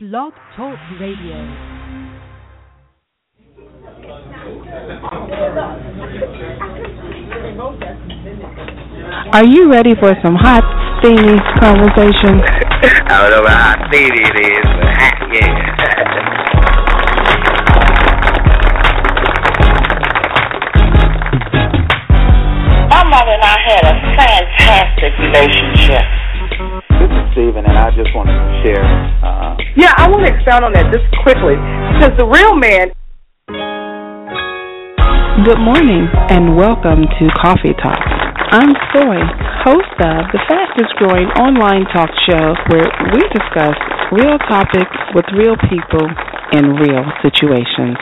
[0.00, 1.34] Blog Talk Radio.
[9.32, 10.62] Are you ready for some hot,
[11.02, 12.38] steamy conversation?
[13.10, 15.50] I don't know how steamy it is, but hot, yeah.
[22.86, 26.06] My mother and I had a fantastic relationship.
[27.02, 28.86] This is Steven, and I just want to share.
[29.26, 29.47] Uh,
[29.78, 31.54] Yeah, I want to expound on that just quickly
[31.94, 32.90] because the real man
[35.46, 38.02] Good morning and welcome to Coffee Talk.
[38.50, 39.22] I'm Soy,
[39.62, 43.78] host of the fastest growing online talk show where we discuss
[44.10, 46.10] real topics with real people
[46.58, 47.94] in real situations.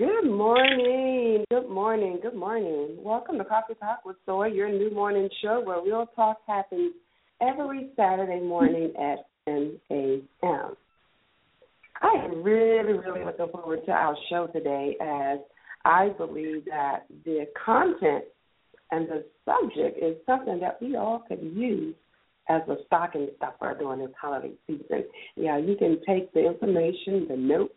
[0.00, 1.44] Good morning.
[1.52, 2.20] Good morning.
[2.22, 2.96] Good morning.
[3.04, 6.94] Welcome to Coffee Talk with Soy, your new morning show where real talk happens
[7.40, 10.76] every Saturday morning at 10 a.m.
[12.02, 15.38] I am really, really looking forward to our show today as
[15.84, 18.24] I believe that the content
[18.90, 21.94] and the subject is something that we all could use
[22.48, 25.04] as a stocking stuffer during this holiday season.
[25.36, 27.74] Yeah, you can take the information, the notes,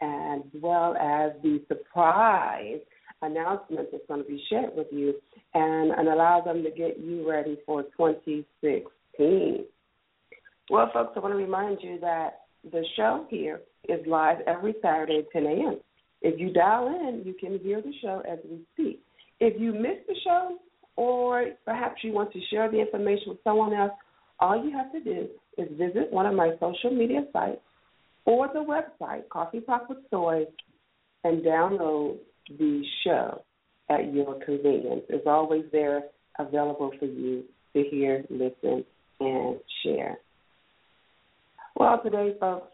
[0.00, 2.80] as well as the surprise
[3.22, 5.14] announcement that's going to be shared with you
[5.54, 9.64] and, and allow them to get you ready for 2016.
[10.70, 15.18] Well, folks, I want to remind you that the show here is live every Saturday
[15.18, 15.80] at 10 a.m.
[16.20, 19.00] If you dial in, you can hear the show as we speak.
[19.40, 20.58] If you miss the show
[20.96, 23.92] or perhaps you want to share the information with someone else,
[24.40, 27.60] all you have to do is visit one of my social media sites
[28.24, 30.44] or the website, Coffee Talk with Soy,
[31.24, 33.42] and download the show
[33.90, 35.02] at your convenience.
[35.08, 36.04] It's always there
[36.38, 38.84] available for you to hear, listen,
[39.20, 40.18] and share.
[41.76, 42.72] Well, today, folks,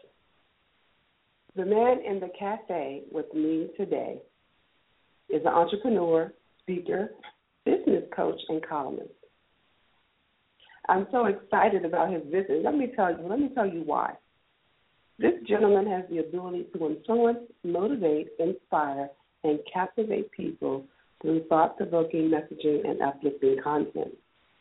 [1.55, 4.17] the man in the cafe with me today
[5.29, 7.11] is an entrepreneur, speaker,
[7.65, 9.09] business coach, and columnist.
[10.87, 12.63] I'm so excited about his visit.
[12.63, 13.27] Let me tell you.
[13.27, 14.13] Let me tell you why.
[15.17, 19.09] This gentleman has the ability to influence, motivate, inspire,
[19.45, 20.83] and captivate people
[21.21, 24.13] through thought-provoking messaging and uplifting content.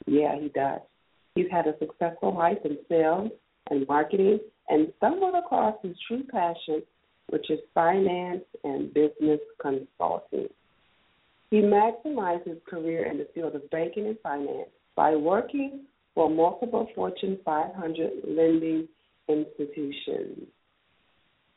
[0.06, 0.81] Yeah, he does.
[1.34, 3.31] He's had a successful life in sales
[3.71, 6.83] and marketing and stumbled across his true passion,
[7.31, 10.49] which is finance and business consulting.
[11.51, 15.81] He maximized his career in the field of banking and finance by working
[16.15, 18.89] for multiple Fortune 500 lending
[19.28, 20.47] institutions.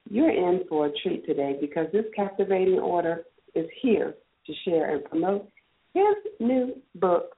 [0.10, 3.24] You're in for a treat today because this captivating order
[3.56, 5.50] is here to share and promote
[5.94, 7.36] his new book,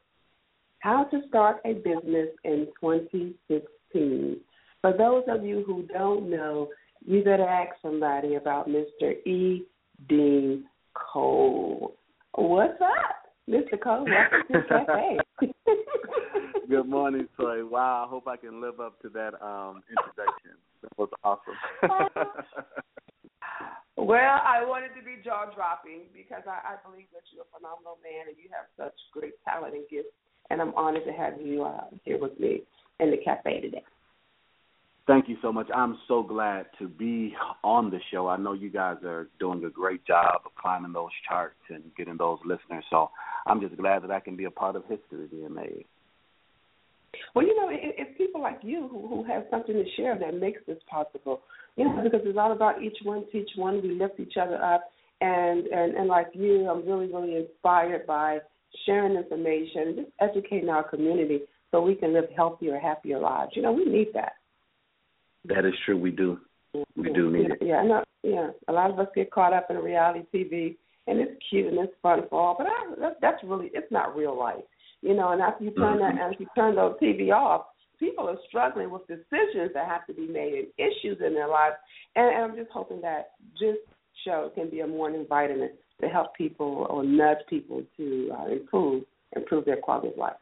[0.80, 4.38] How to Start a Business in 2016.
[4.82, 6.70] For those of you who don't know,
[7.06, 9.14] you better ask somebody about Mr.
[9.26, 9.66] E.
[10.08, 11.96] Dean Cole.
[12.36, 13.82] What's up, Mr.
[13.82, 14.06] Cole?
[14.06, 15.18] Welcome to the cafe.
[16.70, 17.66] good morning, Soy.
[17.66, 20.58] Wow, I hope I can live up to that um, introduction.
[20.82, 21.56] That was awesome.
[24.00, 28.00] Well, I wanted to be jaw dropping because I, I believe that you're a phenomenal
[28.00, 30.16] man and you have such great talent and gifts,
[30.50, 32.64] and I'm honored to have you uh, here with me
[33.02, 33.84] in the cafe today.
[35.06, 35.68] Thank you so much.
[35.76, 38.28] I'm so glad to be on the show.
[38.28, 42.16] I know you guys are doing a great job of climbing those charts and getting
[42.16, 42.86] those listeners.
[42.90, 43.10] So
[43.48, 45.86] I'm just glad that I can be a part of history being made.
[47.36, 50.40] Well, you know, it, it's people like you who, who have something to share that
[50.40, 51.42] makes this possible.
[51.76, 53.82] You know, because it's all about each one teach one.
[53.82, 54.92] We lift each other up,
[55.22, 58.40] and and and like you, I'm really really inspired by
[58.86, 61.42] sharing information, just educating our community
[61.72, 63.52] so we can live healthier, happier lives.
[63.56, 64.34] You know, we need that.
[65.46, 65.98] That is true.
[65.98, 66.40] We do.
[66.96, 67.58] We do need yeah, it.
[67.62, 68.04] Yeah, know.
[68.22, 70.76] Yeah, a lot of us get caught up in reality TV,
[71.08, 74.16] and it's cute and it's fun for all, but I, that, that's really it's not
[74.16, 74.64] real life.
[75.02, 77.68] You know, and after you turn that, after you turn those TV off,
[78.00, 81.76] people are struggling with decisions that have to be made and issues in their lives.
[82.16, 83.78] And, and I'm just hoping that this
[84.26, 85.72] show can be a morning vitamin
[86.02, 89.04] to help people or nudge people to uh, improve
[89.36, 90.34] improve their quality of life.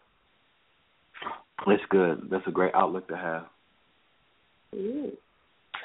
[1.67, 2.29] It's good.
[2.31, 3.45] That's a great outlook to have.
[4.73, 5.11] Mm.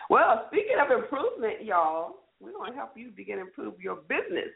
[0.08, 4.50] Well, speaking of improvement, y'all, we're going to help you begin to improve your business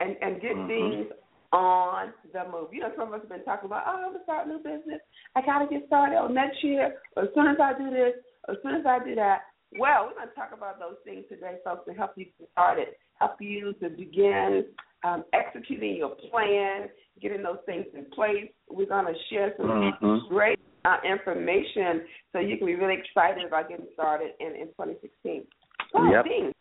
[0.00, 0.66] and and get Mhm.
[0.66, 1.12] things
[1.52, 2.68] on the move.
[2.72, 4.58] You know, some of us have been talking about, oh, I'm gonna start a new
[4.58, 5.00] business.
[5.36, 6.96] I gotta get started on next year.
[7.16, 8.14] As soon as I do this,
[8.48, 9.42] as soon as I do that.
[9.78, 12.88] Well, we're gonna talk about those things today, folks, to help you get started,
[13.18, 14.66] help you to begin
[15.04, 16.88] um, executing your plan,
[17.20, 18.48] getting those things in place.
[18.70, 20.28] We're gonna share some Mhm.
[20.28, 25.46] great uh, information so you can be really excited about getting started in, in 2016.
[25.92, 26.24] So, Yep.
[26.24, 26.52] Dean,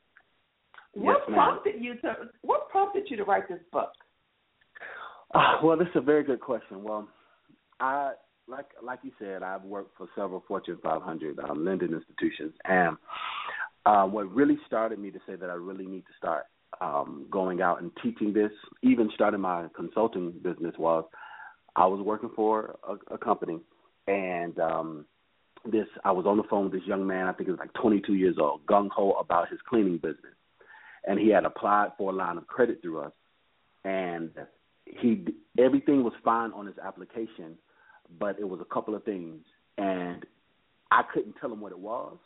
[0.94, 1.40] Yes, what ma'am.
[1.40, 3.92] prompted you to what prompted you to write this book?
[5.34, 6.84] Uh, well, this is a very good question.
[6.84, 7.08] Well,
[7.80, 8.14] I
[8.48, 12.98] like like you said, I've worked for several Fortune 500 um, lending institutions, and
[13.86, 16.46] uh, what really started me to say that I really need to start
[16.82, 18.52] um, going out and teaching this,
[18.84, 21.06] even starting my consulting business, was
[21.76, 23.60] I was working for a, a company,
[24.08, 25.06] and um,
[25.72, 27.28] this I was on the phone with this young man.
[27.28, 30.36] I think he was like 22 years old, gung ho about his cleaning business,
[31.06, 33.14] and he had applied for a line of credit through us,
[33.86, 34.32] and
[34.86, 35.26] he
[35.58, 37.58] everything was fine on his application,
[38.20, 39.42] but it was a couple of things,
[39.78, 40.26] and
[40.92, 42.18] I couldn't tell him what it was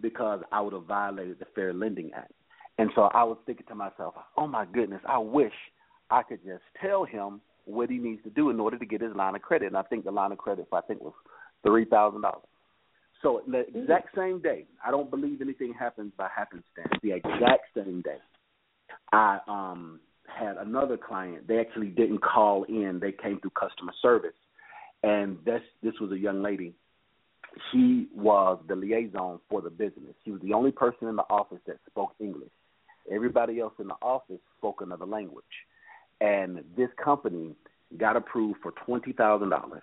[0.00, 2.32] because I would have violated the Fair Lending Act.
[2.78, 5.52] And so I was thinking to myself, oh my goodness, I wish
[6.10, 9.14] I could just tell him what he needs to do in order to get his
[9.14, 9.66] line of credit.
[9.66, 11.12] And I think the line of credit, I think, was
[11.66, 12.42] three thousand dollars.
[13.22, 16.92] So the exact same day, I don't believe anything happens by happenstance.
[17.02, 18.18] The exact same day,
[19.12, 21.46] I um had another client.
[21.48, 24.36] They actually didn't call in; they came through customer service,
[25.02, 26.74] and this this was a young lady.
[27.72, 30.14] She was the liaison for the business.
[30.24, 32.50] She was the only person in the office that spoke English.
[33.10, 35.44] Everybody else in the office spoke another language,
[36.20, 37.54] and this company
[37.96, 39.82] got approved for twenty thousand dollars.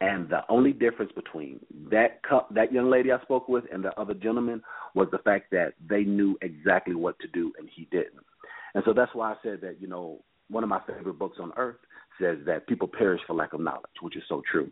[0.00, 1.60] And the only difference between
[1.90, 4.62] that co- that young lady I spoke with and the other gentleman
[4.94, 8.24] was the fact that they knew exactly what to do and he didn't.
[8.74, 11.52] And so that's why I said that, you know, one of my favorite books on
[11.56, 11.76] earth
[12.20, 14.70] says that people perish for lack of knowledge, which is so true.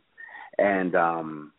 [0.59, 1.53] And um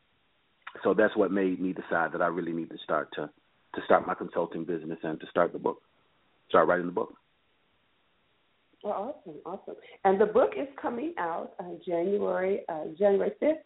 [0.83, 3.29] so that's what made me decide that I really need to start to
[3.75, 5.81] to start my consulting business and to start the book.
[6.49, 7.15] Start writing the book.
[8.83, 9.75] Well, awesome, awesome.
[10.03, 13.63] And the book is coming out on January uh, January fifth.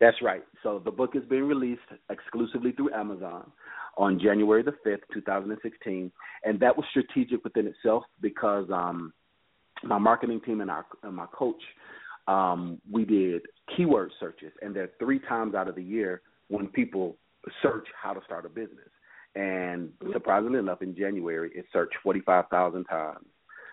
[0.00, 0.42] That's right.
[0.62, 1.80] So the book is being released
[2.10, 3.50] exclusively through Amazon
[3.96, 6.12] on January the 5th, 2016.
[6.44, 9.12] And that was strategic within itself because um,
[9.82, 11.62] my marketing team and, our, and my coach,
[12.28, 13.42] um, we did
[13.76, 14.52] keyword searches.
[14.62, 17.16] And there are three times out of the year when people
[17.62, 18.88] search how to start a business.
[19.34, 23.26] And surprisingly enough, in January, it searched 45,000 times.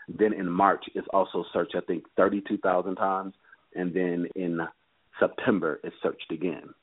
[0.10, 3.34] Then in March, it's also searched, I think, 32,000 times.
[3.74, 4.60] And then in
[5.20, 6.74] September, it's searched again.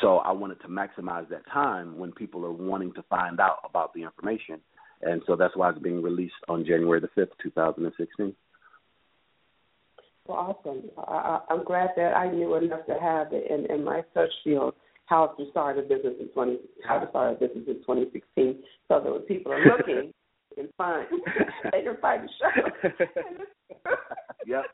[0.00, 3.92] So I wanted to maximize that time when people are wanting to find out about
[3.94, 4.60] the information.
[5.02, 8.34] And so that's why it's being released on January the 5th, 2016.
[10.26, 10.82] Well, awesome.
[10.98, 14.74] I, I'm glad that I knew enough to have it in, in my search field
[15.06, 19.00] how to start a business in 20 how to start a business in 2016, so
[19.00, 20.12] that when people are looking,
[20.50, 21.06] they can find
[21.72, 22.90] they can find the show.
[24.46, 24.64] yep,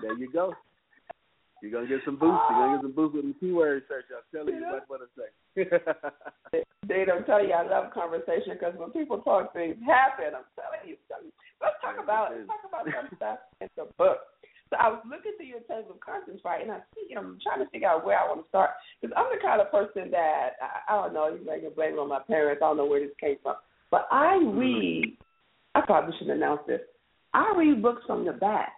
[0.00, 0.54] there you go.
[1.62, 2.40] You're gonna get some boost.
[2.48, 4.08] You're gonna get some boost with the keyword search.
[4.08, 5.28] I'm telling you what what to say.
[6.88, 10.32] they don't tell you I love conversation because when people talk, things happen.
[10.32, 10.96] I'm telling you.
[10.96, 11.32] You.
[11.60, 14.24] Let's talk about let's talk about some stuff in the book.
[14.70, 17.60] So I was looking through your table of contents, right, and I see I'm trying
[17.60, 18.70] to figure out where I want to start
[19.00, 21.28] because I'm the kind of person that I, I don't know.
[21.28, 22.62] You may blame it on my parents.
[22.62, 23.56] I don't know where this came from,
[23.90, 24.56] but I mm-hmm.
[24.56, 25.18] read.
[25.74, 26.80] I probably should announce this.
[27.34, 28.72] I read books from the back.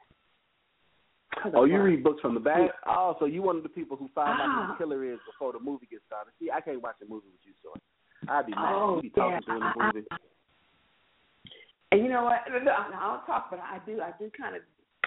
[1.55, 2.70] Oh, you read books from the back?
[2.87, 4.67] Oh, so you one of the people who find out Ah.
[4.67, 6.32] who the killer is before the movie gets started.
[6.38, 7.72] See, I can't watch a movie with you, so
[8.29, 8.72] I'd be mad.
[8.74, 9.41] Oh, you be talking yeah.
[9.46, 10.06] during the movie.
[11.91, 12.41] And you know what?
[12.46, 14.01] I don't talk, but I do.
[14.01, 14.62] I do kind of.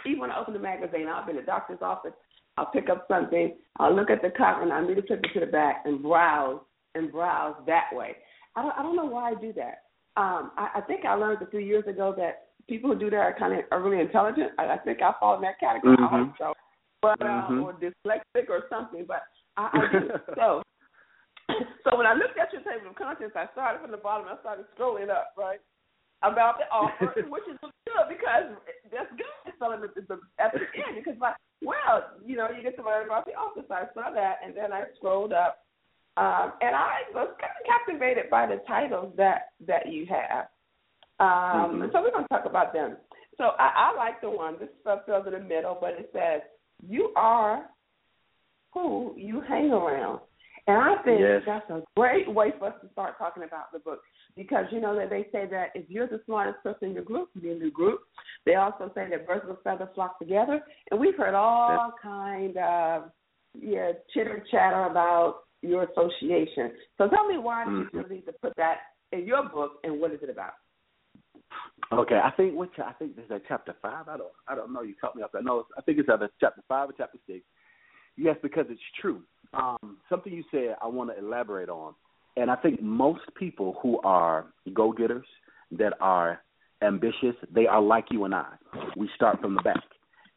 [0.06, 2.14] Even when I open the magazine, I'll be in the doctor's office.
[2.58, 3.56] I'll pick up something.
[3.78, 6.62] I'll look at the cover, and I immediately flip it to the back and browse
[6.94, 8.18] and browse that way.
[8.56, 8.78] I don't.
[8.78, 9.84] I don't know why I do that.
[10.18, 13.18] Um, I, I think I learned a few years ago that people who do that
[13.18, 14.52] are kind of are really intelligent.
[14.58, 15.98] I, I think I fall in that category.
[16.00, 16.54] I hope so.
[17.02, 17.64] But uh, Mhm.
[17.64, 19.06] or dyslexic or something.
[19.08, 19.24] But
[19.58, 20.10] I, I do.
[20.36, 20.62] so.
[21.84, 24.28] So when I looked at your table of contents, I started from the bottom.
[24.28, 25.60] I started scrolling up, right?
[26.24, 28.56] about the offer, which is good because
[28.92, 29.36] that's good.
[29.46, 32.84] It's selling at the, at the end because like, well, you know, you get to
[32.84, 33.62] learn about the offer.
[33.68, 35.66] So I saw that, and then I scrolled up,
[36.18, 40.48] um, and I was kind of captivated by the titles that that you have.
[41.20, 41.92] Um, Mhm.
[41.92, 42.98] so we're going to talk about them.
[43.38, 44.58] So I, I like the one.
[44.60, 46.42] This stuff fills in the middle, but it says
[46.88, 47.70] you are
[48.74, 50.20] who you hang around.
[50.68, 51.44] And I think Yes.
[51.46, 54.02] that's a great way for us to start talking about the book
[54.36, 57.30] because you know that they say that if you're the smartest person in your group,
[57.40, 58.02] be in your group.
[58.46, 62.58] They also say that birds of a feather flock together, and we've heard all kind
[62.58, 63.12] of
[63.54, 66.74] yeah chitter chatter about your association.
[66.98, 68.78] So tell me why did you need to put that
[69.12, 70.54] in your book, and what is it about?
[71.94, 74.08] Okay, I think which I think is chapter five.
[74.08, 74.82] I don't I don't know.
[74.82, 75.32] You caught me off.
[75.36, 77.42] I know I think it's either chapter five or chapter six.
[78.18, 79.22] Yes, because it's true.
[79.54, 81.94] um, something you said I want to elaborate on,
[82.38, 85.26] and I think most people who are go getters
[85.72, 86.42] that are
[86.82, 88.46] ambitious, they are like you and I.
[88.98, 89.82] We start from the back.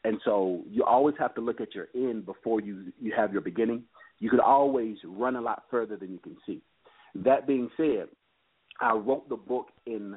[0.05, 3.43] And so you always have to look at your end before you you have your
[3.43, 3.83] beginning.
[4.21, 6.61] You could always run a lot further than you can see.
[7.15, 8.07] That being said,
[8.81, 10.17] I wrote the book in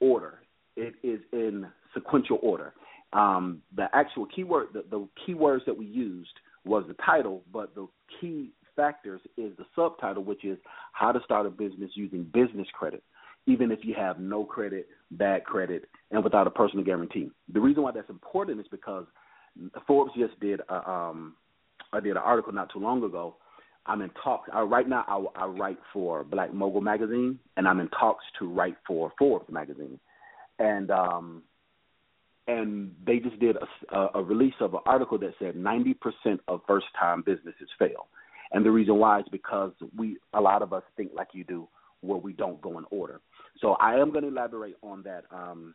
[0.00, 0.40] order.
[0.76, 2.74] It is in sequential order.
[3.12, 6.32] Um, the actual keyword, the, the keywords that we used
[6.64, 7.86] was the title, but the
[8.20, 10.58] key factors is the subtitle, which is
[10.92, 13.02] how to start a business using business credit,
[13.46, 17.30] even if you have no credit, bad credit, and without a personal guarantee.
[17.52, 19.06] The reason why that's important is because
[19.86, 21.34] Forbes just did a, um,
[21.92, 23.36] I did an article not too long ago.
[23.86, 24.50] I'm in talks.
[24.52, 28.48] I, right now, I, I write for Black Mogul magazine, and I'm in talks to
[28.48, 29.98] write for Forbes magazine,
[30.58, 31.42] and um,
[32.48, 33.56] and they just did
[33.92, 35.94] a, a release of an article that said 90%
[36.46, 38.08] of first-time businesses fail,
[38.52, 41.68] and the reason why is because we a lot of us think like you do,
[42.00, 43.20] where we don't go in order.
[43.60, 45.24] So I am going to elaborate on that.
[45.30, 45.74] Um,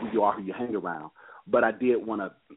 [0.00, 1.10] who you are, who you hang around,
[1.46, 2.56] but I did want to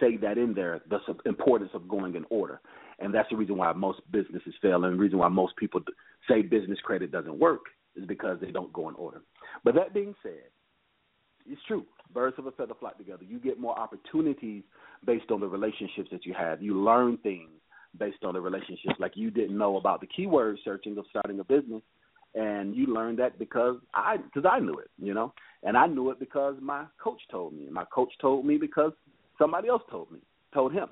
[0.00, 2.60] say that in there, the importance of going in order,
[3.00, 5.80] and that's the reason why most businesses fail, and the reason why most people
[6.28, 7.62] say business credit doesn't work
[7.96, 9.22] is because they don't go in order.
[9.64, 10.50] But that being said,
[11.46, 11.84] it's true.
[12.12, 13.24] Birds of a feather flock together.
[13.24, 14.62] You get more opportunities
[15.04, 16.62] based on the relationships that you have.
[16.62, 17.50] You learn things
[17.98, 18.94] based on the relationships.
[18.98, 21.82] Like you didn't know about the keyword searching of starting a business,
[22.34, 26.10] and you learned that because I because I knew it, you know, and I knew
[26.10, 27.68] it because my coach told me.
[27.70, 28.92] My coach told me because
[29.38, 30.18] somebody else told me,
[30.52, 30.88] told him.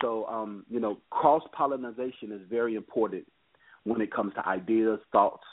[0.00, 3.26] So, um, you know, cross pollination is very important
[3.84, 5.44] when it comes to ideas, thoughts,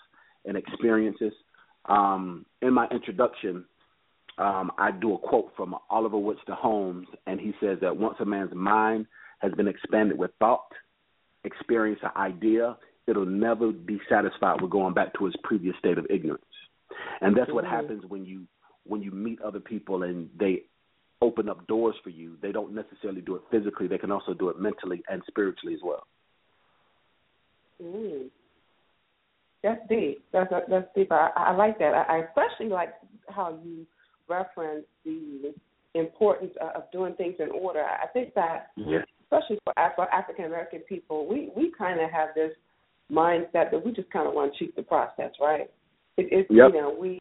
[0.45, 1.33] and experiences.
[1.85, 3.65] Um, in my introduction,
[4.37, 8.25] um, I do a quote from Oliver Wendell Holmes, and he says that once a
[8.25, 9.07] man's mind
[9.39, 10.67] has been expanded with thought,
[11.43, 16.05] experience, or idea, it'll never be satisfied with going back to its previous state of
[16.09, 16.43] ignorance.
[17.21, 18.45] And that's what happens when you
[18.87, 20.63] when you meet other people and they
[21.25, 22.38] open up doors for you.
[22.41, 25.82] They don't necessarily do it physically; they can also do it mentally and spiritually as
[25.84, 26.05] well.
[27.82, 28.29] Mm.
[29.63, 30.24] That's deep.
[30.32, 31.12] That's that's deep.
[31.12, 31.94] I, I like that.
[31.94, 32.94] I, I especially like
[33.29, 33.86] how you
[34.29, 35.53] reference the
[35.96, 37.84] importance of doing things in order.
[37.84, 39.00] I think that, yeah.
[39.24, 42.51] especially for, for African American people, we we kind of have this
[43.12, 45.70] mindset that we just kind of want to cheat the process, right?
[46.17, 46.72] It, it's yep.
[46.74, 47.20] you know we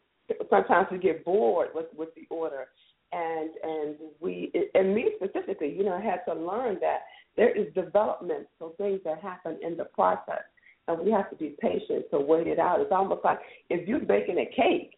[0.49, 2.65] sometimes we get bored with with the order,
[3.11, 7.01] and and we and me specifically, you know, I had to learn that
[7.37, 10.43] there is development, so things that happen in the process,
[10.87, 12.79] and we have to be patient to wait it out.
[12.79, 14.97] It's almost like if you're baking a cake,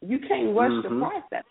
[0.00, 1.00] you can't rush mm-hmm.
[1.00, 1.44] the process.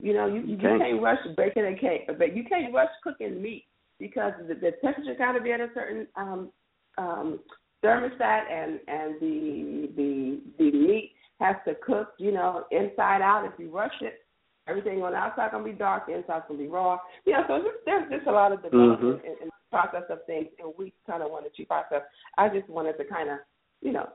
[0.00, 3.40] You know, you you, you can't rush baking a cake, but you can't rush cooking
[3.42, 3.66] meat
[3.98, 6.50] because the, the temperature got to be at a certain um,
[6.98, 7.40] um,
[7.84, 13.44] thermostat, and and the the the meat has to cook, you know, inside out.
[13.44, 14.21] If you rush it,
[14.68, 16.98] Everything on the outside gonna be dark, the inside's gonna be raw.
[17.26, 19.26] Yeah, so there's there's just a lot of development mm-hmm.
[19.26, 22.02] in, in the process of things, and we kind of want to process.
[22.38, 23.38] I just wanted to kind of,
[23.80, 24.08] you know,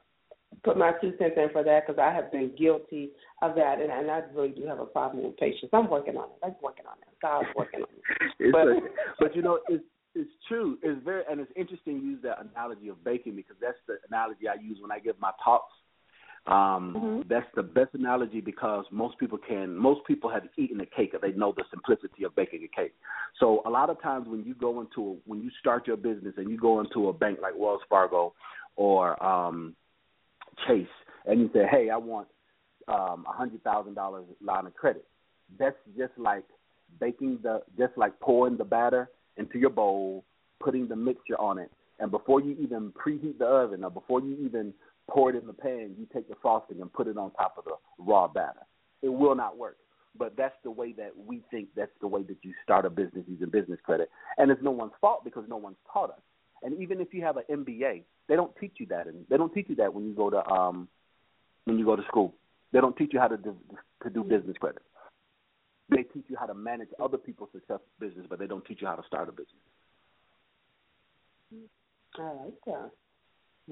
[0.63, 3.12] put my two cents in for that because I have been guilty
[3.42, 5.70] of that, and, and I really do have a problem with patience.
[5.74, 6.46] I'm working on it.
[6.46, 7.13] I'm working on it.
[7.22, 8.51] God's working on it.
[8.51, 8.80] but, a,
[9.20, 9.84] but you know, it's
[10.16, 10.77] it's true.
[10.82, 14.48] It's very and it's interesting to use that analogy of baking because that's the analogy
[14.48, 15.74] I use when I give my talks
[16.48, 17.22] um, mm-hmm.
[17.30, 19.75] That's the best analogy because most people can.
[19.75, 22.94] Most people have eaten a cake, and they know the simplicity of baking a cake.
[23.39, 26.36] So a lot of times when you go into a, when you start your business
[26.38, 28.34] and you go into a bank like Wells Fargo
[28.77, 29.75] or um,
[30.66, 30.88] Chase,
[31.25, 32.30] and you say, "Hey, I want
[32.88, 35.06] um, a hundred thousand dollars line of credit,"
[35.60, 36.46] that's just like
[37.01, 40.24] baking the, just like pouring the batter into your bowl,
[40.62, 44.38] putting the mixture on it, and before you even preheat the oven or before you
[44.46, 44.74] even
[45.10, 47.66] pour it in the pan, you take the frosting and put it on top of
[47.66, 48.66] the raw batter.
[49.02, 49.78] It will not work.
[50.18, 53.24] But that's the way that we think that's the way that you start a business
[53.28, 54.10] using business credit.
[54.38, 56.22] And it's no one's fault because no one's taught us.
[56.64, 59.54] And even if you have an MBA, they don't teach you that and they don't
[59.54, 60.88] teach you that when you go to um
[61.66, 62.34] when you go to school.
[62.74, 63.56] They don't teach you how to do
[64.04, 64.82] to do business credit.
[65.90, 68.88] They teach you how to manage other people's successful business, but they don't teach you
[68.88, 69.56] how to start a business.
[72.20, 72.92] I like that.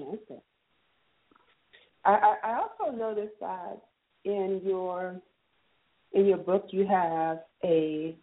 [0.00, 0.42] I like that.
[2.12, 3.82] I, I also noticed that
[4.24, 5.20] in your
[6.12, 8.16] in your book you have a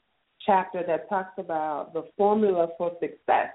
[0.46, 3.54] chapter that talks about the formula for success.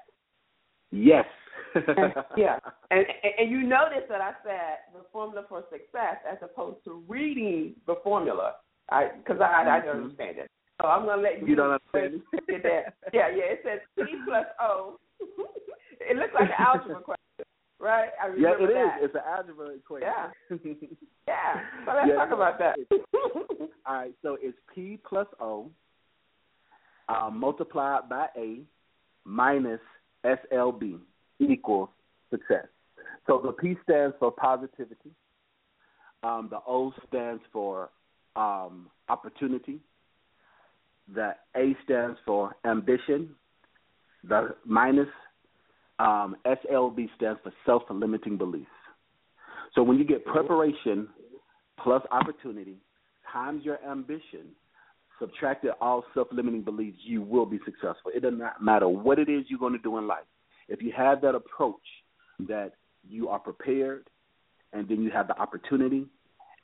[0.90, 1.26] Yes.
[1.74, 2.58] and, yeah,
[2.90, 3.04] and,
[3.38, 7.96] and you notice that I said the formula for success as opposed to reading the
[8.02, 8.54] formula,
[8.90, 10.04] I because I, I, I don't mm-hmm.
[10.04, 10.50] understand it.
[10.80, 11.48] So I'm gonna let you.
[11.48, 12.94] You don't understand it.
[13.12, 13.52] yeah, yeah.
[13.52, 14.98] It says P plus O
[16.00, 17.17] it looks like an algebra question,
[17.78, 18.10] right?
[18.22, 18.74] I yeah, remember it is.
[18.74, 18.98] that.
[19.02, 20.08] It's an algebra equation.
[20.08, 20.56] Yeah.
[21.28, 21.60] Yeah.
[21.84, 22.14] So let's Yeah.
[22.14, 22.78] talk about that.
[23.84, 25.70] All right, so it's P plus O
[27.10, 28.60] um, multiplied by A
[29.26, 29.80] minus
[30.24, 31.00] SLB
[31.38, 31.90] equals
[32.30, 32.66] success.
[33.26, 35.10] So the P stands for positivity.
[36.22, 37.90] Um, the O stands for
[38.36, 39.80] um, opportunity.
[41.14, 43.34] The A stands for ambition.
[44.24, 45.08] The minus
[45.98, 48.66] um, SLB stands for self-limiting beliefs.
[49.74, 51.08] So when you get preparation
[51.82, 52.76] plus opportunity
[53.32, 54.46] times your ambition,
[55.18, 58.10] subtracted all self-limiting beliefs, you will be successful.
[58.14, 60.24] It does not matter what it is you're going to do in life.
[60.68, 61.76] If you have that approach
[62.48, 62.72] that
[63.08, 64.08] you are prepared
[64.72, 66.06] and then you have the opportunity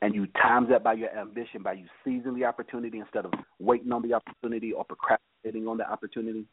[0.02, 3.92] and you times that by your ambition, by you seizing the opportunity instead of waiting
[3.92, 6.44] on the opportunity or procrastinating on the opportunity,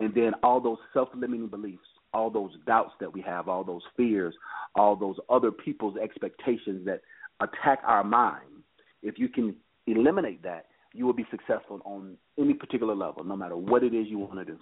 [0.00, 1.80] and then all those self-limiting beliefs,
[2.14, 4.34] all those doubts that we have, all those fears,
[4.74, 7.00] all those other people's expectations that
[7.40, 8.62] attack our mind,
[9.02, 9.54] if you can
[9.86, 14.06] eliminate that, you will be successful on any particular level, no matter what it is
[14.08, 14.58] you want to do.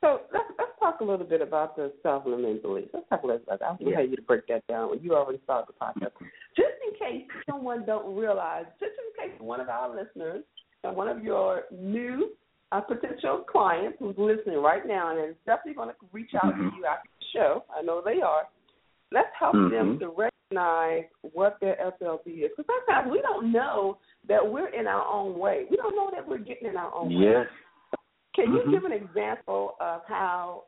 [0.00, 2.88] So let's let's talk a little bit about the self-limiting beliefs.
[2.94, 3.42] Let's talk a little.
[3.46, 3.60] bit.
[3.60, 3.96] I Yeah.
[3.98, 4.98] want you to break that down.
[5.02, 6.12] You already started the podcast.
[6.14, 6.24] Mm-hmm.
[6.56, 10.42] Just in case someone don't realize, just in case one of our listeners
[10.84, 12.30] and one of your new
[12.72, 16.70] uh, potential client who's listening right now and is definitely going to reach out Mhm.
[16.70, 17.64] to you after the show.
[17.76, 18.48] I know they are.
[19.10, 19.98] Let's help them Mhm.
[20.00, 22.50] to recognize what their SLB is.
[22.56, 25.66] Because sometimes we don't know that we're in our own way.
[25.70, 27.20] We don't know that we're getting in our own way.
[27.22, 27.50] Yes.
[28.34, 28.70] Can you Mhm.
[28.70, 30.66] give an example of how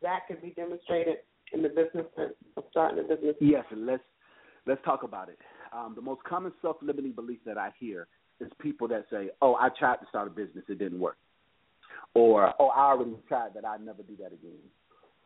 [0.00, 2.06] that can be demonstrated in the business
[2.56, 3.36] of starting a business?
[3.40, 4.04] Yes, and let's
[4.66, 5.38] let's talk about it.
[5.72, 8.06] Um, the most common self-limiting belief that I hear
[8.40, 11.16] is people that say, "Oh, I tried to start a business, it didn't work,"
[12.14, 14.58] or "Oh, I already tried that, I'd never do that again."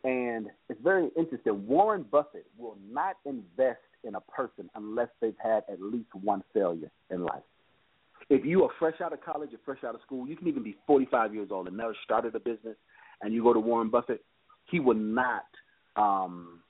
[0.04, 1.66] And it's very interesting.
[1.66, 6.90] Warren Buffett will not invest in a person unless they've had at least one failure
[7.10, 7.42] in life.
[8.28, 10.62] If you are fresh out of college or fresh out of school, you can even
[10.62, 12.76] be 45 years old and never started a business,
[13.22, 14.24] and you go to Warren Buffett,
[14.70, 15.44] he will not
[15.96, 16.60] um,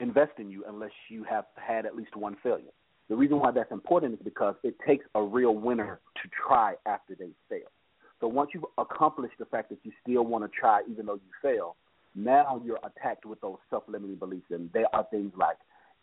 [0.00, 2.70] invest in you unless you have had at least one failure.
[3.08, 7.14] The reason why that's important is because it takes a real winner to try after
[7.14, 7.68] they fail.
[8.20, 11.30] So once you've accomplished the fact that you still want to try even though you
[11.42, 11.76] fail,
[12.14, 15.56] now you're attacked with those self-limiting beliefs, and there are things like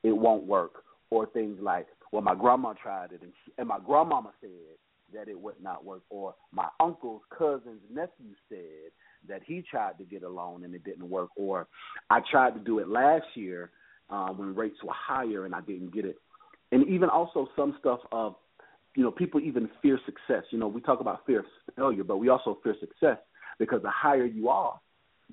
[0.03, 3.79] it won't work, or things like, well, my grandma tried it, and, she, and my
[3.85, 4.49] grandmama said
[5.13, 8.91] that it would not work, or my uncle's cousin's nephew said
[9.27, 11.67] that he tried to get a loan and it didn't work, or
[12.09, 13.71] I tried to do it last year
[14.09, 16.17] uh, when rates were higher and I didn't get it,
[16.71, 18.35] and even also some stuff of,
[18.97, 20.43] you know, people even fear success.
[20.49, 23.17] You know, we talk about fear of failure, but we also fear success
[23.59, 24.79] because the higher you are,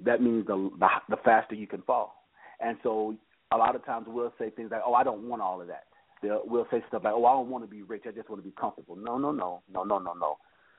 [0.05, 2.15] that means the the, the faster you can fall.
[2.61, 3.17] And so
[3.53, 5.85] a lot of times we'll say things like, "Oh, I don't want all of that."
[6.23, 8.03] They'll, we'll say stuff like, "Oh, I don't want to be rich.
[8.07, 10.37] I just want to be comfortable." No, no, no, no, no, no, no.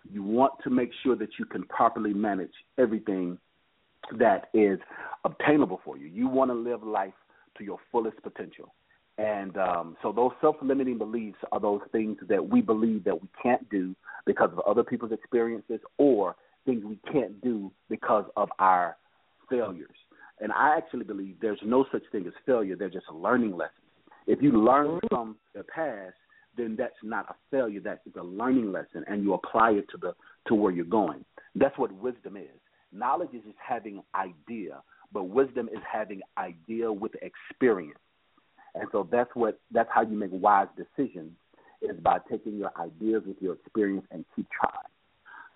[0.08, 3.40] You want to make sure that you can properly manage everything
[4.20, 4.78] that is
[5.24, 6.06] obtainable for you.
[6.06, 7.14] You want to live life
[7.58, 8.76] to your fullest potential.
[9.18, 13.68] And um, so those self-limiting beliefs are those things that we believe that we can't
[13.70, 18.98] do because of other people's experiences or things we can't do because of our
[19.50, 19.96] failures.
[20.42, 22.76] And I actually believe there's no such thing as failure.
[22.76, 23.72] They're just learning lessons.
[24.28, 26.16] If you learn from the past,
[26.58, 27.80] then that's not a failure.
[27.80, 30.14] That is a learning lesson, and you apply it to the
[30.48, 31.24] to where you're going.
[31.54, 32.60] That's what wisdom is.
[32.92, 34.82] Knowledge is just having idea,
[35.14, 38.00] but wisdom is having idea with experience.
[38.76, 41.32] And so that's what that's how you make wise decisions
[41.82, 44.74] is by taking your ideas with your experience and keep trying.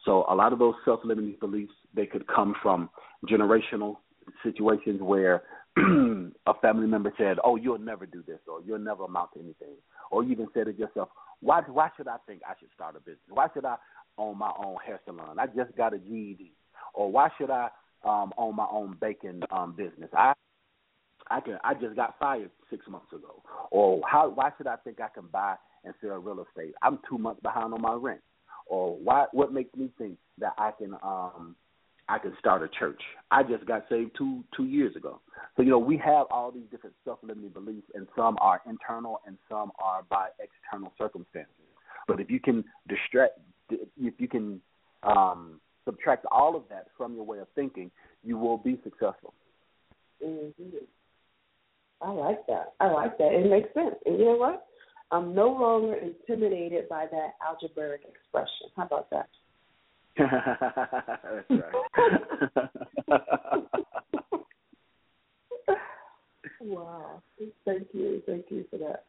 [0.06, 2.90] So a lot of those self-limiting beliefs they could come from
[3.30, 3.98] generational
[4.44, 5.44] situations where
[5.78, 9.76] a family member said, "Oh, you'll never do this," or "You'll never amount to anything,"
[10.12, 11.10] or you even said to yourself,
[11.42, 11.62] "Why?
[11.62, 13.20] Why should I think I should start a business?
[13.30, 13.76] Why should I
[14.18, 15.40] own my own hair salon?
[15.40, 16.54] I just got a GED."
[16.94, 17.70] Or why should I
[18.04, 20.10] um, own my own baking um, business?
[20.14, 20.34] I
[21.30, 23.42] I can I just got fired six months ago.
[23.72, 26.74] Or how why should I think I can buy and sell real estate?
[26.82, 28.22] I'm two months behind on my rent.
[28.66, 31.56] Or why what makes me think that I can um
[32.08, 33.02] I can start a church?
[33.30, 35.22] I just got saved two two years ago.
[35.56, 39.22] So you know we have all these different self limiting beliefs, and some are internal
[39.26, 41.54] and some are by external circumstances.
[42.08, 43.40] But if you can distract,
[43.70, 44.62] if you can
[45.04, 47.92] um, subtract all of that from your way of thinking,
[48.24, 49.34] you will be successful.
[50.26, 50.78] Mm-hmm.
[52.02, 52.74] I like that.
[52.80, 53.34] I like that.
[53.34, 53.96] It makes sense.
[54.06, 54.66] And you know what?
[55.12, 58.70] I'm no longer intimidated by that algebraic expression.
[58.76, 59.30] How about that?
[60.18, 61.62] That's
[63.08, 63.20] right.
[66.62, 67.22] Wow.
[67.66, 68.22] Thank you.
[68.26, 69.06] Thank you for that.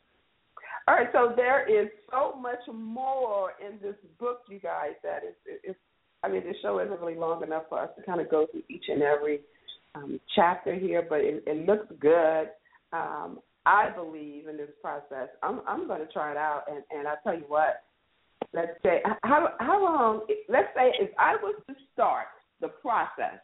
[0.89, 5.61] All right, so there is so much more in this book, you guys, that it's,
[5.65, 5.79] it's
[6.23, 8.63] I mean, the show isn't really long enough for us to kind of go through
[8.69, 9.41] each and every
[9.95, 12.49] um, chapter here, but it, it looks good.
[12.93, 15.29] Um, I believe in this process.
[15.43, 17.85] I'm I'm going to try it out, and and I tell you what.
[18.53, 20.27] Let's say how how long?
[20.49, 22.27] Let's say if I was to start
[22.61, 23.39] the process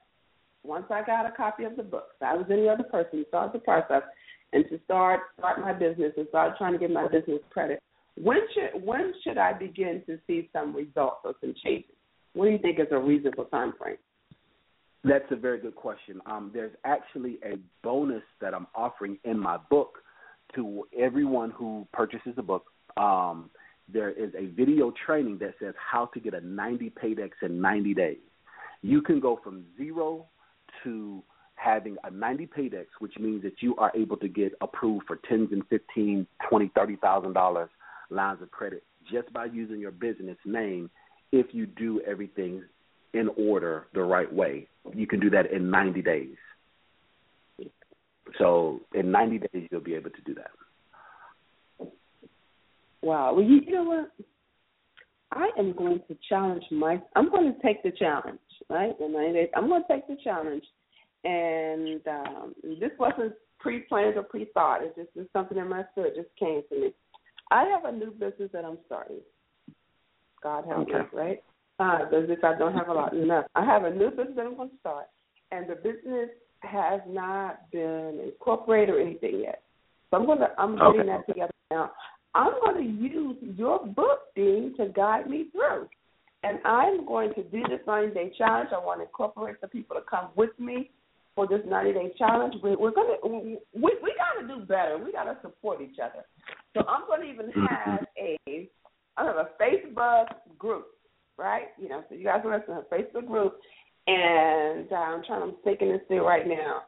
[0.64, 3.52] once I got a copy of the book, if I was any other person, start
[3.52, 4.02] the process,
[4.52, 7.80] and to start start my business and start trying to get my business credit.
[8.20, 11.90] When should when should I begin to see some results or some changes?
[12.32, 13.96] What do you think is a reasonable time frame?
[15.06, 16.20] That's a very good question.
[16.26, 19.98] Um, there's actually a bonus that I'm offering in my book
[20.56, 22.66] to everyone who purchases the book.
[22.96, 23.50] Um,
[23.92, 27.94] there is a video training that says how to get a 90 paydex in 90
[27.94, 28.18] days.
[28.82, 30.26] You can go from zero
[30.82, 31.22] to
[31.54, 35.50] having a 90 paydex, which means that you are able to get approved for tens
[35.52, 37.70] and fifteen, twenty, thirty thousand dollars
[38.10, 40.90] lines of credit just by using your business name.
[41.30, 42.64] If you do everything
[43.14, 46.36] in order the right way, you can do that in 90 days.
[48.38, 50.50] So in 90 days, you'll be able to do that.
[53.02, 53.34] Wow.
[53.34, 54.12] Well, you, you know what?
[55.32, 57.00] I am going to challenge my.
[57.14, 58.94] I'm going to take the challenge, right?
[59.00, 60.64] In 90 days, I'm going to take the challenge,
[61.24, 64.82] and um, this wasn't pre-planned or pre-thought.
[64.82, 66.90] It just was something in my spirit just came to me.
[67.50, 69.20] I have a new business that I'm starting.
[70.42, 70.98] God help okay.
[70.98, 71.42] me, right?
[71.78, 73.44] Uh, as if I don't have a lot enough.
[73.54, 75.06] I have a new business that I'm going to start,
[75.52, 79.62] and the business has not been incorporated or anything yet.
[80.10, 81.08] So I'm going to I'm getting okay.
[81.08, 81.92] that together now.
[82.34, 85.88] I'm going to use your book, Dean, to guide me through.
[86.42, 88.70] And I'm going to do this 90 day challenge.
[88.72, 90.90] I want to incorporate the people to come with me
[91.34, 92.54] for this 90 day challenge.
[92.62, 94.98] We, we're going to, we, we got to do better.
[95.02, 96.24] We got to support each other.
[96.74, 97.90] So I'm going to even Mm-hmm.
[97.90, 98.68] have a,
[99.16, 100.26] I have a Facebook
[100.58, 100.88] group,
[101.38, 101.68] right?
[101.78, 103.58] You know, so you guys are listening, a Facebook group.
[104.06, 106.82] And uh, I'm trying, I'm thinking this through right now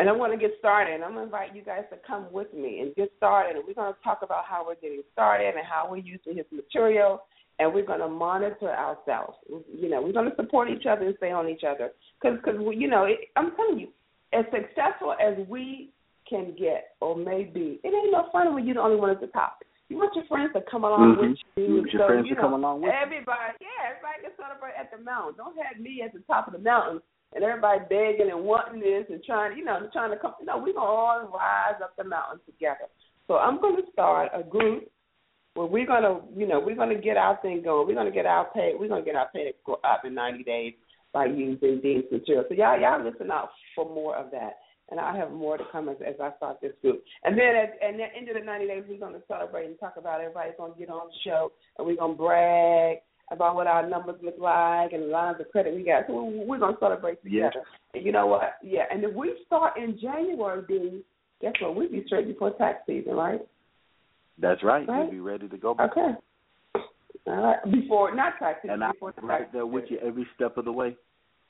[0.00, 0.94] and I want to get started.
[1.02, 3.56] I'm going to invite you guys to come with me and get started.
[3.56, 6.46] And we're going to talk about how we're getting started and how we're using his
[6.50, 7.24] material.
[7.58, 9.36] And we're going to monitor ourselves.
[9.46, 11.90] You know, we're going to support each other and stay on each other.
[12.16, 13.88] Because, cause, you know, it, I'm telling you,
[14.32, 15.90] as successful as we
[16.26, 19.20] can get or may be, it ain't no fun when you're the only one at
[19.20, 19.58] the top.
[19.90, 21.34] You want your friends to come along mm-hmm.
[21.34, 21.66] with you.
[21.66, 23.66] You want your so, friends you to come along with you everybody, you.
[23.66, 25.34] yeah, everybody can celebrate at the mountain.
[25.34, 27.02] Don't have me at the top of the mountain
[27.34, 30.38] and everybody begging and wanting this and trying, you know, trying to come.
[30.46, 32.86] No, we're gonna all rise up the mountain together.
[33.26, 34.86] So I'm gonna start a group
[35.54, 37.86] where we're gonna, you know, we're gonna get our thing going.
[37.86, 38.78] We're gonna get our pay.
[38.78, 40.74] We're gonna get our pay go up in 90 days
[41.12, 42.44] by using Dean's material.
[42.48, 44.62] So y'all, y'all listen out for more of that.
[44.90, 47.02] And I have more to come as, as I start this group.
[47.24, 49.78] And then at, at the end of the 90 days, we're going to celebrate and
[49.78, 52.98] talk about everybody's going to get on the show and we're going to brag
[53.30, 56.04] about what our numbers look like and the lines of credit we got.
[56.08, 57.52] So we're going to celebrate together.
[57.54, 57.64] Yes.
[57.94, 58.54] And you know what?
[58.62, 58.84] Yeah.
[58.90, 61.02] And if we start in January, being
[61.40, 61.74] guess what?
[61.74, 63.40] We'll be straight before tax season, right?
[64.38, 64.88] That's right.
[64.88, 65.02] Right.
[65.04, 65.74] You'll be ready to go.
[65.74, 65.92] Back.
[65.92, 66.10] Okay.
[67.26, 67.58] All right.
[67.70, 70.56] Before not tax season, And I'll before be tax right there with you every step
[70.56, 70.96] of the way.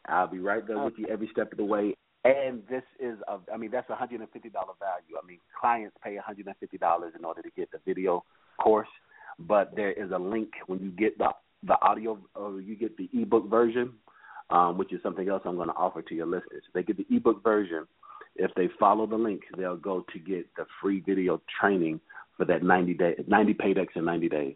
[0.06, 1.94] I'll be right there with you every step of the way.
[2.24, 5.16] And this is, a, I mean, that's a hundred and fifty dollar value.
[5.22, 8.24] I mean, clients pay a hundred and fifty dollars in order to get the video
[8.62, 8.88] course,
[9.38, 11.30] but there is a link when you get the
[11.66, 13.92] the audio, or you get the ebook version,
[14.50, 16.62] um, which is something else I'm going to offer to your listeners.
[16.66, 17.86] If they get the ebook version,
[18.36, 22.00] if they follow the link, they'll go to get the free video training
[22.36, 24.54] for that 90 day, 90 paydex in 90 days.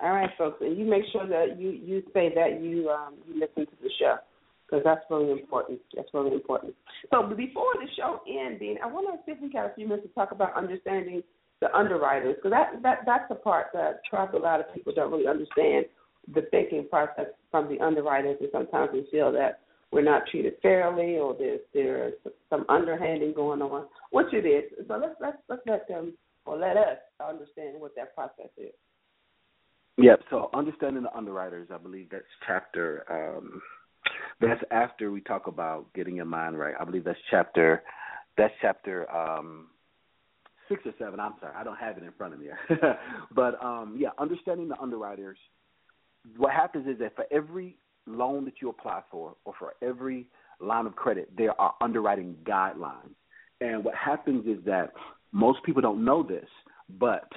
[0.00, 3.38] All right, folks, and you make sure that you you say that you um you
[3.38, 4.16] listen to the show
[4.70, 5.80] because that's really important.
[5.94, 6.74] That's really important.
[7.10, 9.86] So before the show ends, Dean, I want to see if we got a few
[9.86, 11.22] minutes to talk about understanding
[11.60, 15.12] the underwriters because that that that's the part that probably a lot of people don't
[15.12, 15.84] really understand
[16.34, 19.60] the thinking process from the underwriters, and sometimes we feel that
[19.92, 22.14] we're not treated fairly or there's there's
[22.48, 24.86] some underhanding going on, which it is.
[24.86, 26.14] So let's let's let's let them
[26.46, 28.72] or let us understand what that process is.
[29.98, 30.20] Yep.
[30.30, 33.04] So understanding the underwriters, I believe that's chapter.
[33.10, 33.60] Um,
[34.40, 36.74] that's after we talk about getting your mind right.
[36.78, 37.82] I believe that's chapter.
[38.36, 39.66] That's chapter um,
[40.68, 41.20] six or seven.
[41.20, 42.46] I'm sorry, I don't have it in front of me.
[43.34, 45.38] but um, yeah, understanding the underwriters.
[46.36, 47.76] What happens is that for every
[48.06, 50.26] loan that you apply for, or for every
[50.60, 53.14] line of credit, there are underwriting guidelines.
[53.60, 54.92] And what happens is that
[55.32, 56.48] most people don't know this,
[56.98, 57.28] but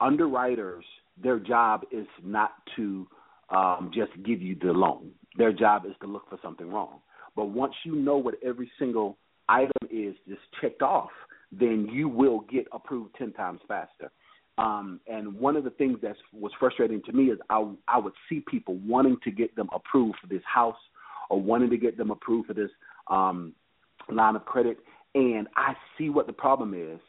[0.00, 0.84] underwriters
[1.22, 3.06] their job is not to
[3.50, 5.10] um, just give you the loan.
[5.36, 7.00] Their job is to look for something wrong.
[7.36, 9.16] But once you know what every single
[9.48, 11.10] item is just checked off,
[11.52, 14.10] then you will get approved 10 times faster.
[14.58, 18.12] Um, and one of the things that was frustrating to me is I, I would
[18.28, 20.76] see people wanting to get them approved for this house
[21.30, 22.70] or wanting to get them approved for this
[23.08, 23.54] um,
[24.10, 24.78] line of credit,
[25.14, 27.00] and I see what the problem is,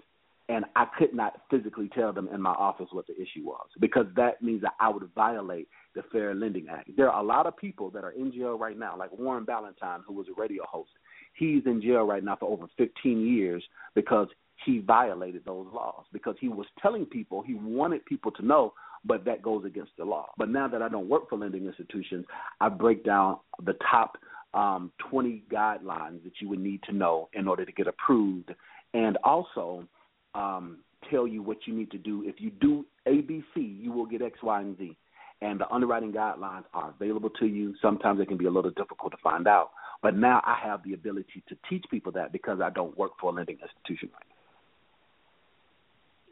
[0.52, 4.06] and I could not physically tell them in my office what the issue was because
[4.18, 6.90] that means that I would violate the Fair Lending Act.
[6.98, 10.02] There are a lot of people that are in jail right now, like Warren Ballentine,
[10.06, 10.90] who was a radio host.
[11.36, 13.64] He's in jail right now for over 15 years
[13.96, 14.28] because
[14.66, 19.26] he violated those laws because he was telling people he wanted people to know but
[19.26, 20.28] that goes against the law.
[20.38, 22.24] But now that I don't work for lending institutions,
[22.60, 24.16] I break down the top
[24.54, 28.54] um, 20 guidelines that you would need to know in order to get approved,
[28.94, 29.88] and also
[30.36, 30.78] um,
[31.10, 32.24] tell you what you need to do.
[32.26, 34.98] If you do ABC, you will get X, Y, and Z.
[35.42, 37.74] And the underwriting guidelines are available to you.
[37.82, 39.72] Sometimes it can be a little difficult to find out.
[40.04, 43.32] But now I have the ability to teach people that because I don't work for
[43.32, 44.26] a lending institution right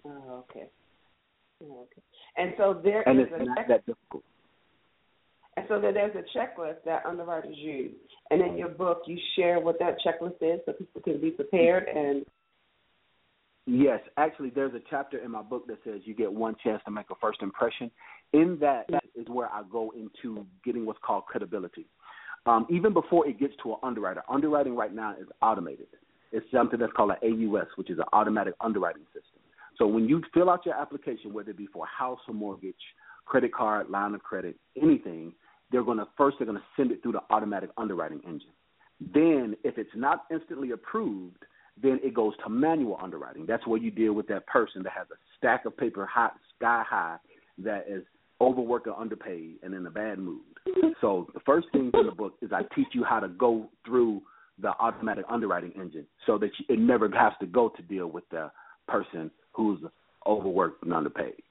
[0.06, 0.12] now.
[0.12, 0.68] Oh, okay.
[1.64, 2.02] Oh, okay.
[2.38, 4.24] And so there and is it's a not that difficult.
[5.58, 7.96] And so there's a checklist that underwriters use.
[8.30, 11.88] And in your book, you share what that checklist is so people can be prepared
[11.88, 12.26] and.
[13.72, 16.92] Yes, actually, there's a chapter in my book that says you get one chance to
[16.92, 17.92] make a first impression.
[18.34, 21.86] In that is where I go into getting what's called credibility.
[22.48, 25.86] Um, even before it gets to an underwriter, underwriting right now is automated.
[26.32, 29.40] It's something that's called an AUS, which is an automatic underwriting system.
[29.78, 32.74] So when you fill out your application, whether it be for a house or mortgage,
[33.26, 35.32] credit card, line of credit, anything,
[35.72, 38.50] they're going to first they're going to send it through the automatic underwriting engine.
[39.14, 41.46] Then, if it's not instantly approved,
[41.82, 43.46] then it goes to manual underwriting.
[43.48, 46.84] That's where you deal with that person that has a stack of paper hot sky
[46.88, 47.18] high
[47.60, 48.04] that is
[48.42, 50.42] overworked or underpaid and in a bad mood.
[50.68, 50.89] Mm-hmm.
[51.02, 54.22] So the first thing in the book is I teach you how to go through
[54.62, 58.24] the automatic underwriting engine so that you, it never has to go to deal with
[58.30, 58.52] the
[58.88, 59.80] person who's
[60.26, 61.42] overworked and underpaid.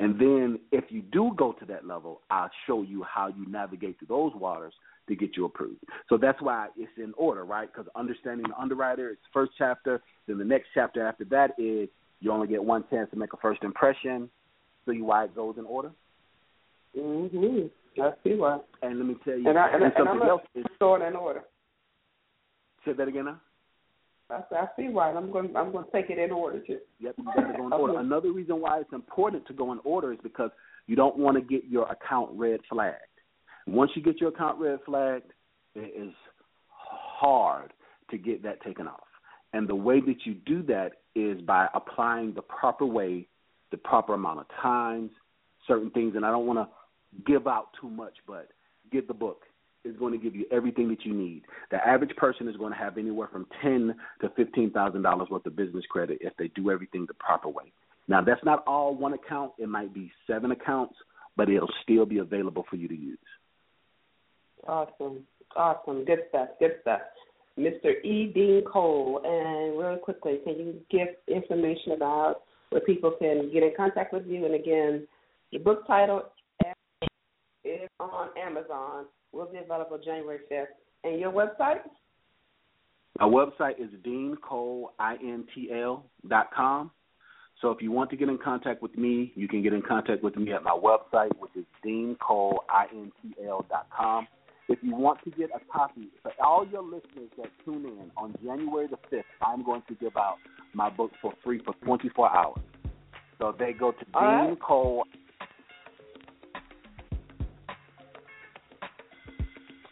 [0.00, 3.98] And then if you do go to that level, I'll show you how you navigate
[3.98, 4.74] through those waters
[5.08, 5.82] to get you approved.
[6.08, 7.68] So that's why it's in order, right?
[7.72, 10.00] Because understanding the underwriter is the first chapter.
[10.26, 11.88] Then the next chapter after that is
[12.20, 14.30] you only get one chance to make a first impression.
[14.88, 15.90] See why it goes in order?
[16.96, 17.70] Mhm.
[18.00, 18.60] I see why.
[18.82, 21.02] And let me tell you, and, I, and, and and something I'm else is going
[21.02, 21.42] in order.
[22.84, 23.40] Say that again now.
[24.30, 25.10] I, I see why.
[25.10, 25.54] I'm going.
[25.56, 26.78] I'm going to take it in order too.
[27.00, 27.98] Yep, you got to go in order.
[27.98, 30.50] Another reason why it's important to go in order is because
[30.86, 32.96] you don't want to get your account red flagged.
[33.66, 35.32] Once you get your account red flagged,
[35.74, 36.12] it is
[36.68, 37.72] hard
[38.10, 39.00] to get that taken off.
[39.52, 43.26] And the way that you do that is by applying the proper way,
[43.70, 45.10] the proper amount of times,
[45.66, 46.14] certain things.
[46.16, 48.48] And I don't want to give out too much, but
[48.90, 49.42] get the book
[49.84, 51.42] is going to give you everything that you need.
[51.70, 55.44] The average person is going to have anywhere from ten to fifteen thousand dollars worth
[55.46, 57.72] of business credit if they do everything the proper way.
[58.08, 59.52] Now that's not all one account.
[59.58, 60.94] It might be seven accounts,
[61.36, 63.18] but it'll still be available for you to use.
[64.66, 67.00] Awesome, awesome, good stuff, good stuff.
[67.58, 68.02] Mr.
[68.04, 68.30] E.
[68.34, 73.72] Dean Cole, and really quickly, can you give information about where people can get in
[73.76, 74.46] contact with you?
[74.46, 75.06] And again,
[75.50, 76.22] the book title
[77.64, 80.66] is on Amazon will be available January 5th.
[81.04, 81.80] And your website?
[83.18, 86.90] My website is deancoleintl.com.
[87.60, 90.20] So if you want to get in contact with me, you can get in contact
[90.22, 94.26] with me at my website, which is deancoleintl.com.
[94.72, 98.34] If you want to get a copy, for all your listeners that tune in on
[98.42, 100.36] January the 5th, I'm going to give out
[100.72, 102.58] my book for free for 24 hours.
[103.38, 104.62] So they go to all Dean right.
[104.62, 105.04] Cole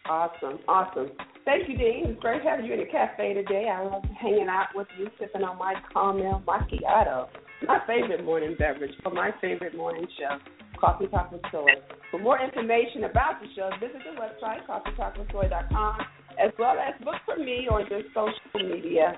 [0.09, 1.11] Awesome, awesome.
[1.45, 2.07] Thank you, Dean.
[2.07, 3.71] It's great having you in the cafe today.
[3.71, 7.27] I love hanging out with you, sipping on my caramel macchiato,
[7.67, 10.37] my favorite morning beverage for my favorite morning show,
[10.81, 11.69] Coffee Talk with Soy.
[12.09, 15.97] For more information about the show, visit the website, coffeetalkwithsoy.com,
[16.43, 19.13] as well as look for me on your social media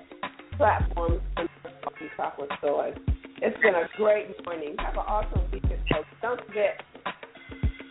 [0.58, 2.92] platforms, Coffee Talk with Soy.
[3.42, 4.76] It's been a great morning.
[4.80, 6.08] Have an awesome weekend, folks.
[6.22, 6.84] Don't forget,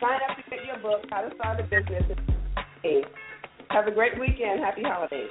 [0.01, 2.05] sign up to get your book, How to Start a Business.
[3.71, 4.61] Have a great weekend.
[4.61, 5.31] Happy holidays.